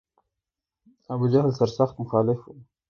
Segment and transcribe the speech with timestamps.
[1.13, 2.49] ابوجهل سر سخت مخالف و.